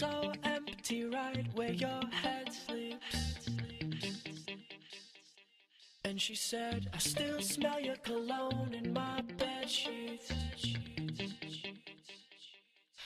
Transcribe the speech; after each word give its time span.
so 0.00 0.32
empty 0.44 1.04
right 1.04 1.46
where 1.52 1.72
your 1.72 2.00
head 2.10 2.50
sleeps. 2.50 3.50
And 6.04 6.18
she 6.18 6.34
said, 6.34 6.88
I 6.94 6.96
still 6.96 7.42
smell 7.42 7.78
your 7.78 7.96
cologne 7.96 8.72
in 8.72 8.94
my 8.94 9.20
bed 9.36 9.68
sheets. 9.68 10.32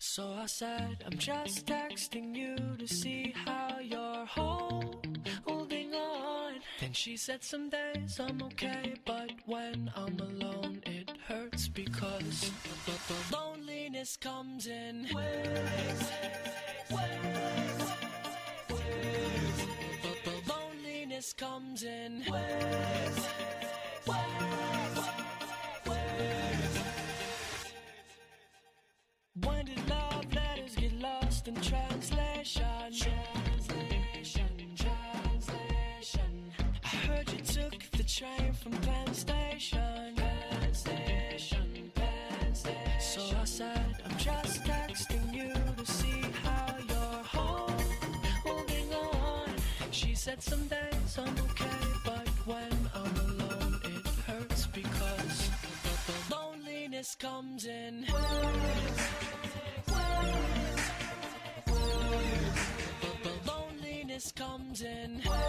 So 0.00 0.32
I 0.32 0.46
said, 0.46 1.04
I'm 1.06 1.16
just 1.16 1.64
texting 1.64 2.34
you 2.34 2.56
to 2.76 2.88
see 2.92 3.32
how 3.36 3.78
you're 3.80 4.26
holding 4.26 5.94
on. 5.94 6.54
Then 6.80 6.92
she 6.92 7.16
said, 7.16 7.44
Some 7.44 7.70
days 7.70 8.18
I'm 8.18 8.42
okay, 8.42 8.94
but 9.06 9.30
when 9.46 9.92
I'm 9.94 10.18
alone, 10.18 10.82
it 10.86 11.12
hurts 11.28 11.68
because 11.68 12.50
the, 12.84 12.92
the 13.08 13.36
loneliness 13.36 14.16
comes 14.16 14.66
in 14.66 15.06
waves. 15.14 16.10
The 16.90 16.96
loneliness 20.48 21.32
comes 21.32 21.84
in 21.84 22.24
waves. 22.30 23.28
waves, 24.06 25.08
waves. 25.86 26.78
When 29.44 29.64
did 29.66 29.88
love 29.88 30.34
letters 30.34 30.74
get 30.74 30.92
lost 31.00 31.46
in 31.46 31.54
translation? 31.60 32.64
Translation, 32.92 34.76
translation. 34.76 36.52
I 36.84 36.88
heard 36.88 37.30
you 37.30 37.38
took 37.38 37.88
the 37.92 38.02
train 38.02 38.49
She 49.92 50.14
said, 50.14 50.40
Some 50.40 50.66
days 50.68 51.18
I'm 51.18 51.28
okay, 51.28 51.66
but 52.04 52.28
when 52.46 52.72
I'm 52.94 53.16
alone, 53.16 53.80
it 53.84 54.06
hurts 54.26 54.66
because 54.68 55.50
the, 56.06 56.34
loneliness 56.34 57.16
comes 57.18 57.66
in. 57.66 58.06
But 58.08 58.22
the 63.22 63.32
loneliness 63.50 64.32
comes 64.32 64.82
in 64.82 65.22
But 65.24 65.42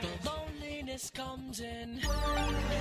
the 0.00 0.28
loneliness 0.28 1.10
comes 1.10 1.60
in 1.60 2.00
But 2.02 2.71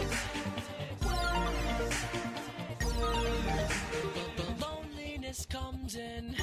comes 5.51 5.95
in 5.95 6.35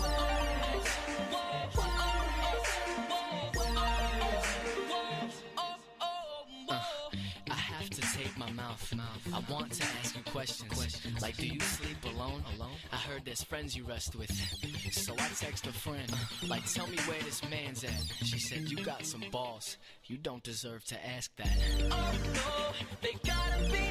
I 7.50 7.54
have 7.54 7.88
to 7.90 8.00
take 8.00 8.36
my 8.36 8.50
mouth. 8.52 8.92
I 9.32 9.42
want 9.50 9.72
to 9.72 9.84
ask 10.00 10.14
you 10.16 10.22
questions. 10.24 11.22
Like, 11.22 11.36
do 11.36 11.46
you 11.46 11.60
sleep 11.60 11.96
alone? 12.04 12.44
Alone? 12.56 12.76
I 12.92 12.96
heard 12.96 13.24
there's 13.24 13.42
friends 13.42 13.74
you 13.74 13.84
rest 13.84 14.14
with. 14.14 14.30
So 14.92 15.14
I 15.14 15.28
text 15.38 15.66
a 15.66 15.72
friend. 15.72 16.12
Like, 16.46 16.70
tell 16.70 16.86
me 16.86 16.98
where 17.06 17.20
this 17.22 17.42
man's 17.48 17.84
at. 17.84 18.02
She 18.24 18.38
said, 18.38 18.70
You 18.70 18.84
got 18.84 19.06
some 19.06 19.24
balls. 19.30 19.78
You 20.04 20.18
don't 20.18 20.42
deserve 20.42 20.84
to 20.86 21.06
ask 21.08 21.30
that. 21.36 21.58
Oh 21.90 22.12
no, 22.34 22.74
they 23.00 23.16
gotta 23.24 23.64
be 23.72 23.87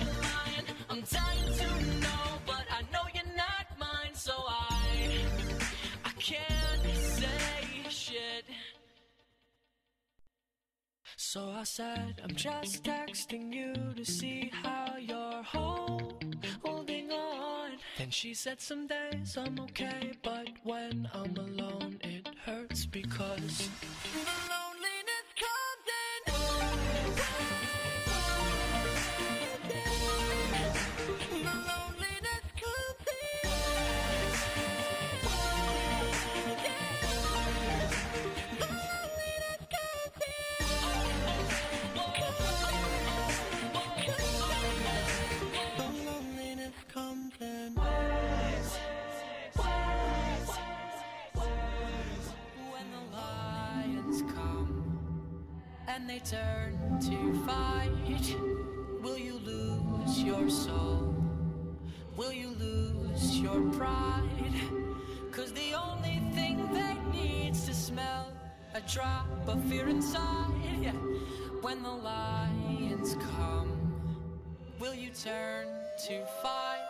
So 11.38 11.52
I 11.52 11.64
said, 11.66 12.16
I'm 12.24 12.36
just 12.36 12.84
texting 12.84 13.54
you 13.54 13.94
to 13.94 14.04
see 14.04 14.50
how 14.52 14.96
you're 14.98 15.44
holding 15.44 17.12
on. 17.12 17.74
Then 18.00 18.10
she 18.10 18.34
said, 18.34 18.60
Some 18.60 18.88
days 18.88 19.38
I'm 19.38 19.60
okay, 19.60 20.14
but 20.24 20.48
when 20.64 21.08
I'm 21.14 21.38
alone, 21.38 22.00
it 22.02 22.28
hurts 22.44 22.88
because 22.88 23.70
and 56.08 56.16
they 56.16 56.26
turn 56.26 57.00
to 57.00 57.34
fight, 57.46 57.92
will 59.02 59.18
you 59.18 59.40
lose 59.46 60.24
your 60.24 60.50
soul? 60.50 61.14
Will 62.16 62.32
you 62.32 62.50
lose 62.60 63.40
your 63.40 63.62
pride? 63.72 64.24
Cause 65.32 65.52
the 65.54 65.74
only 65.74 66.22
thing 66.34 66.68
they 66.74 66.96
need's 67.12 67.66
to 67.66 67.74
smell 67.74 68.32
a 68.74 68.82
drop 68.82 69.28
of 69.48 69.64
fear 69.66 69.88
inside. 69.88 70.52
Yeah. 70.82 70.92
When 71.62 71.84
the 71.84 71.92
lions 71.92 73.16
come, 73.36 73.72
will 74.80 74.94
you 74.94 75.10
turn 75.10 75.68
to 76.08 76.26
fight? 76.42 76.86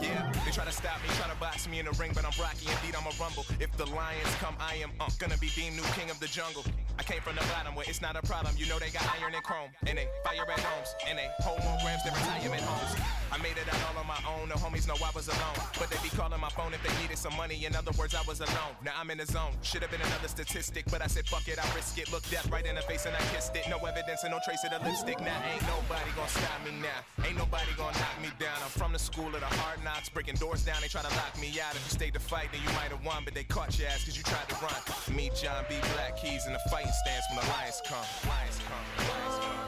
Yeah, 0.00 0.32
they 0.44 0.50
try 0.50 0.64
to 0.64 0.72
stop 0.72 1.00
me, 1.02 1.08
try 1.14 1.28
to 1.28 1.38
box 1.38 1.68
me 1.68 1.78
in 1.78 1.86
the 1.86 1.92
ring, 1.92 2.10
but 2.14 2.24
I'm 2.24 2.32
Rocky, 2.40 2.66
indeed 2.66 2.96
I'm 2.98 3.06
a 3.06 3.14
rumble. 3.22 3.46
If 3.60 3.74
the 3.76 3.86
lions 3.86 4.34
come, 4.40 4.56
I 4.58 4.74
am 4.76 4.90
uh, 4.98 5.08
gonna 5.18 5.38
be 5.38 5.48
deemed 5.54 5.76
new 5.76 5.82
king 5.94 6.10
of 6.10 6.18
the 6.18 6.26
jungle. 6.26 6.64
I 6.98 7.02
came 7.02 7.20
from 7.20 7.36
the 7.36 7.44
bottom 7.52 7.74
where 7.74 7.86
it's 7.88 8.00
not 8.00 8.16
a 8.16 8.22
problem. 8.22 8.54
You 8.56 8.66
know 8.66 8.78
they 8.78 8.90
got 8.90 9.02
iron 9.20 9.34
and 9.34 9.42
chrome, 9.42 9.70
and 9.86 9.98
they 9.98 10.06
fire 10.24 10.46
at 10.48 10.60
homes, 10.60 10.94
and 11.08 11.18
they 11.18 11.28
hold 11.42 11.58
more 11.64 11.78
grams 11.82 12.02
than 12.04 12.14
retirement 12.14 12.62
homes. 12.62 12.94
I 13.34 13.38
made 13.42 13.58
it 13.58 13.66
out 13.66 13.82
all 13.90 13.98
on 13.98 14.06
my 14.06 14.20
own, 14.30 14.48
the 14.48 14.54
homies 14.54 14.86
know 14.86 14.94
I 15.02 15.10
was 15.10 15.26
alone. 15.26 15.58
But 15.78 15.90
they 15.90 15.98
be 16.02 16.10
calling 16.14 16.38
my 16.40 16.50
phone 16.50 16.72
if 16.72 16.82
they 16.86 16.94
needed 17.02 17.18
some 17.18 17.34
money. 17.36 17.64
In 17.64 17.74
other 17.74 17.90
words, 17.98 18.14
I 18.14 18.22
was 18.28 18.38
alone. 18.40 18.78
Now 18.84 18.92
I'm 18.96 19.10
in 19.10 19.18
the 19.18 19.26
zone. 19.26 19.52
Should 19.62 19.82
have 19.82 19.90
been 19.90 20.02
another 20.02 20.28
statistic, 20.28 20.84
but 20.90 21.02
I 21.02 21.08
said 21.08 21.26
fuck 21.26 21.48
it, 21.48 21.58
I 21.58 21.66
risk 21.74 21.98
it. 21.98 22.12
Look 22.12 22.22
death 22.30 22.48
right 22.50 22.64
in 22.64 22.76
the 22.76 22.82
face 22.82 23.06
and 23.06 23.14
I 23.16 23.22
kissed 23.34 23.56
it. 23.56 23.66
No 23.68 23.78
evidence 23.78 24.22
and 24.22 24.30
no 24.30 24.38
trace 24.44 24.62
of 24.62 24.70
the 24.70 24.78
lipstick. 24.86 25.18
Now 25.18 25.34
ain't 25.50 25.66
nobody 25.66 26.10
gonna 26.14 26.28
stop 26.28 26.62
me 26.64 26.78
now. 26.78 27.26
Ain't 27.26 27.36
nobody 27.36 27.74
gonna 27.76 27.98
knock 27.98 28.16
me 28.22 28.30
down. 28.38 28.54
I'm 28.62 28.70
from 28.70 28.92
the 28.92 28.98
school 29.02 29.34
of 29.34 29.42
the 29.42 29.50
hard 29.58 29.82
knocks, 29.82 30.08
breaking 30.08 30.36
doors 30.36 30.62
down. 30.62 30.78
They 30.80 30.88
try 30.88 31.02
to 31.02 31.14
lock 31.18 31.34
me 31.40 31.50
out. 31.58 31.74
If 31.74 31.82
you 31.90 31.92
stayed 31.98 32.14
to 32.14 32.20
fight, 32.20 32.50
then 32.52 32.62
you 32.62 32.70
might 32.78 32.94
have 32.94 33.04
won, 33.04 33.24
but 33.24 33.34
they 33.34 33.42
caught 33.42 33.76
your 33.78 33.88
ass 33.88 34.04
cause 34.04 34.16
you 34.16 34.22
tried 34.22 34.46
to 34.48 34.56
run. 34.62 34.78
Me, 35.10 35.30
John 35.34 35.64
B. 35.68 35.74
Black 35.98 36.14
Keys 36.22 36.46
in 36.46 36.52
the 36.54 36.62
fighting 36.84 36.92
stance 36.92 37.24
when 37.30 37.38
the 37.40 37.46
lions 37.50 37.82
come. 37.84 38.04
Lions 38.28 38.58
come. 38.68 38.84
Lions 38.98 39.38
come. 39.44 39.60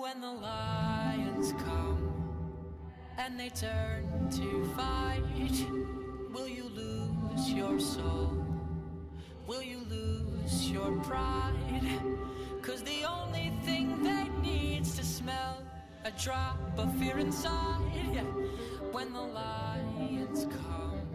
When 0.00 0.20
the 0.20 0.30
lions 0.30 1.52
come 1.64 2.12
and 3.18 3.38
they 3.38 3.50
turn 3.50 4.30
to 4.30 4.64
fight, 4.76 5.22
will 6.32 6.48
you 6.48 6.64
lose 6.64 7.52
your 7.52 7.78
soul? 7.78 8.44
Will 9.46 9.62
you 9.62 9.80
lose 9.88 10.70
your 10.70 10.92
pride? 11.02 11.54
Cause 12.62 12.82
the 12.82 13.04
only 13.04 13.52
thing 13.64 14.02
they 14.02 14.28
need's 14.42 14.96
to 14.96 15.04
smell 15.04 15.67
a 16.04 16.10
drop 16.12 16.58
of 16.76 16.94
fear 16.96 17.18
inside. 17.18 17.80
Yeah. 18.12 18.22
When 18.92 19.12
the 19.12 19.20
lions 19.20 20.46
come, 20.46 21.08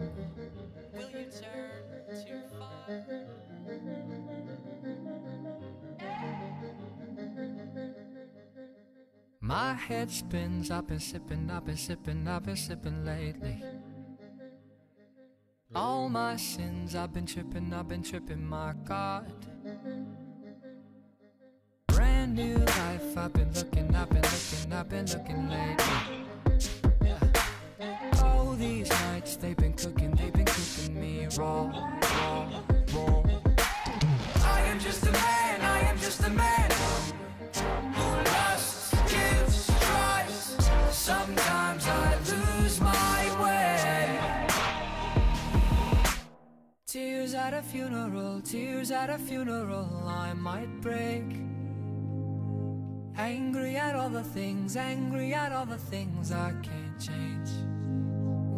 will 0.92 1.10
you 1.10 1.26
turn 1.26 1.82
to 2.08 2.42
fight? 2.58 3.24
My 9.40 9.74
head 9.74 10.10
spins, 10.10 10.70
I've 10.70 10.86
been 10.86 11.00
sipping, 11.00 11.50
I've 11.50 11.64
been 11.66 11.76
sipping, 11.76 12.26
I've 12.26 12.44
been 12.44 12.56
sipping 12.56 13.04
lately. 13.04 13.62
All 15.74 16.08
my 16.08 16.36
sins, 16.36 16.94
I've 16.94 17.12
been 17.12 17.26
tripping, 17.26 17.74
I've 17.74 17.88
been 17.88 18.02
tripping, 18.02 18.46
my 18.46 18.72
God. 18.84 19.30
Brand 21.88 22.36
new 22.36 22.64
I've 23.16 23.32
been 23.32 23.52
looking, 23.52 23.94
I've 23.94 24.10
been 24.10 24.22
looking, 24.22 24.72
I've 24.72 24.88
been 24.88 25.06
looking 25.06 25.48
lately. 25.48 26.26
Yeah. 27.02 28.22
All 28.24 28.54
these 28.54 28.90
nights 28.90 29.36
they've 29.36 29.56
been 29.56 29.72
cooking, 29.74 30.10
they've 30.12 30.32
been 30.32 30.44
cooking 30.44 31.00
me 31.00 31.28
raw, 31.36 31.70
raw, 32.02 32.48
raw. 32.92 33.22
I 34.44 34.60
am 34.62 34.80
just 34.80 35.06
a 35.06 35.12
man, 35.12 35.60
I 35.60 35.80
am 35.80 35.98
just 35.98 36.24
a 36.24 36.30
man 36.30 36.70
who 37.92 38.16
lusts, 38.32 38.90
gives, 39.12 39.66
tries. 39.80 40.56
Sometimes 40.90 41.86
I 41.86 42.18
lose 42.18 42.80
my 42.80 43.42
way. 43.42 44.18
Tears 46.86 47.34
at 47.34 47.54
a 47.54 47.62
funeral, 47.62 48.40
tears 48.40 48.90
at 48.90 49.08
a 49.08 49.18
funeral, 49.18 50.02
I 50.04 50.32
might 50.32 50.80
break. 50.80 51.43
Angry 53.16 53.76
at 53.76 53.94
all 53.94 54.10
the 54.10 54.24
things, 54.24 54.76
angry 54.76 55.34
at 55.34 55.52
all 55.52 55.66
the 55.66 55.78
things 55.78 56.32
I 56.32 56.52
can't 56.62 56.98
change. 56.98 57.48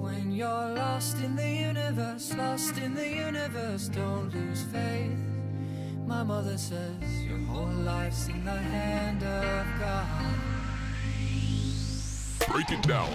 When 0.03 0.32
you're 0.32 0.75
lost 0.75 1.19
in 1.19 1.37
the 1.37 1.47
universe, 1.47 2.35
lost 2.35 2.79
in 2.79 2.94
the 2.94 3.06
universe, 3.06 3.88
don't 3.88 4.32
lose 4.32 4.62
faith. 4.73 5.19
My 6.06 6.23
mother 6.23 6.56
says 6.56 7.03
your 7.23 7.38
whole 7.41 7.67
life's 7.67 8.29
in 8.29 8.47
the 8.47 8.56
hand 8.56 9.23
of 9.23 9.67
God. 9.79 10.35
Break 12.49 12.70
it 12.70 12.82
down. 12.82 13.12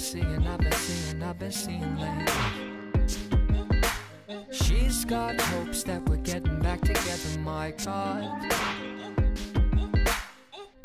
Seeing, 0.00 0.46
I've 0.46 0.58
been 0.58 0.72
seeing, 0.72 1.22
I've 1.22 1.38
been 1.38 1.52
seeing 1.52 1.98
lately. 1.98 2.32
She's 4.50 5.04
got 5.04 5.38
hopes 5.40 5.82
that 5.84 6.08
we're 6.08 6.16
getting 6.16 6.58
back 6.60 6.80
together, 6.80 7.38
my 7.40 7.72
God. 7.84 8.24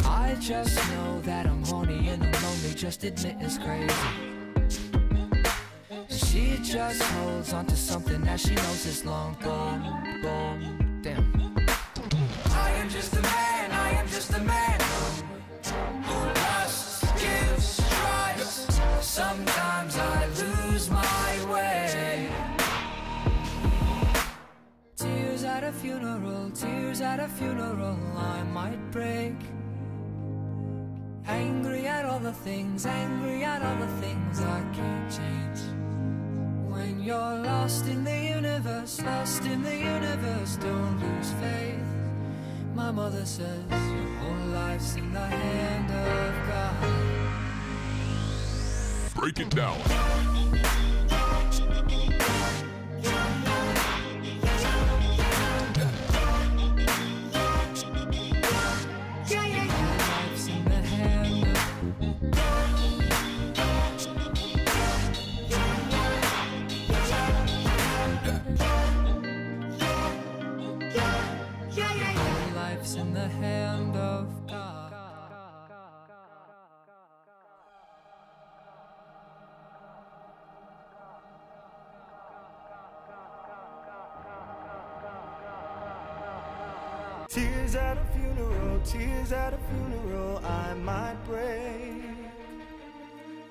I 0.04 0.36
just 0.40 0.76
know 0.92 1.22
that 1.22 1.46
I'm 1.48 1.64
horny 1.64 2.10
and 2.10 2.24
I'm 2.24 2.44
lonely, 2.44 2.74
just 2.76 3.04
admit 3.06 3.38
it's 3.40 3.58
crazy. 3.58 3.94
She 6.10 6.58
just 6.62 7.02
holds 7.02 7.54
on 7.54 7.66
to 7.68 7.78
something 7.78 8.22
that 8.22 8.40
she 8.40 8.54
knows 8.56 8.86
is 8.86 9.06
long 9.06 9.38
gone, 9.42 10.22
gone. 10.22 11.00
Damn. 11.02 11.45
Sometimes 19.16 19.98
I 19.98 20.26
lose 20.26 20.90
my 20.90 21.46
way. 21.50 22.30
Tears 24.98 25.46
at 25.46 25.64
a 25.64 25.72
funeral, 25.72 26.52
tears 26.52 27.00
at 27.00 27.22
a 27.22 27.30
funeral, 27.30 27.98
I 28.18 28.44
might 28.44 28.92
break. 28.92 29.36
Angry 31.28 31.88
at 31.88 32.04
all 32.04 32.20
the 32.20 32.34
things, 32.34 32.86
angry 32.86 33.46
at 33.46 33.62
all 33.62 33.78
the 33.78 33.94
things 34.04 34.42
I 34.42 34.62
can't 34.74 35.10
change. 35.10 35.62
When 36.68 37.00
you're 37.02 37.38
lost 37.52 37.88
in 37.88 38.04
the 38.04 38.20
universe, 38.20 39.02
lost 39.02 39.46
in 39.46 39.64
the 39.64 39.78
universe, 39.78 40.58
don't 40.58 41.00
lose 41.00 41.32
faith. 41.40 41.90
My 42.74 42.92
mother 42.92 43.26
says 43.26 43.64
your 43.72 44.10
whole 44.20 44.48
life's 44.48 44.98
in 44.98 45.14
the 45.14 45.26
hand 45.26 45.90
of 45.90 46.48
God. 46.50 47.15
Break 49.16 49.40
it 49.40 49.50
down. 49.50 49.80
Life's 59.30 60.48
in 60.50 60.66
Tears 87.36 87.76
at 87.76 87.98
a 87.98 88.06
funeral, 88.18 88.80
tears 88.86 89.34
at 89.34 89.54
a 89.54 89.58
funeral, 89.58 90.40
I 90.46 90.74
might 90.76 91.18
break. 91.28 92.16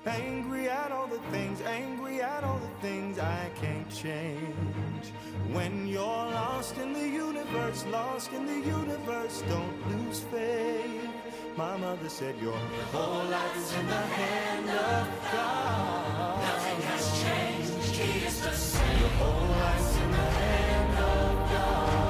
Angry 0.07 0.67
at 0.67 0.91
all 0.91 1.05
the 1.05 1.19
things, 1.29 1.61
angry 1.61 2.19
at 2.19 2.43
all 2.43 2.57
the 2.57 2.87
things 2.87 3.19
I 3.19 3.47
can't 3.61 3.87
change. 3.91 5.05
When 5.51 5.85
you're 5.85 6.01
lost 6.01 6.79
in 6.79 6.93
the 6.93 7.07
universe, 7.07 7.85
lost 7.91 8.33
in 8.33 8.47
the 8.47 8.59
universe, 8.67 9.43
don't 9.47 9.79
lose 9.91 10.21
faith. 10.31 11.07
My 11.55 11.77
mother 11.77 12.09
said, 12.09 12.41
Your 12.41 12.57
whole 12.91 13.25
life 13.25 13.55
is 13.55 13.71
in 13.75 13.85
the 13.85 14.05
hand 14.17 14.67
of 14.67 15.31
God. 15.31 16.41
Nothing 16.41 16.81
has 16.87 17.21
changed, 17.21 17.95
He 17.95 18.25
is 18.25 18.41
the 18.41 18.51
same. 18.51 18.99
Your 18.99 19.09
whole 19.09 19.47
life's 19.59 19.95
in 19.95 20.09
the 20.09 20.17
hand 20.17 20.97
of 20.97 21.51
God. 21.51 22.04